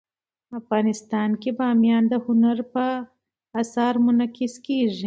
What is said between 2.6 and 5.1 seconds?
په اثار کې منعکس کېږي.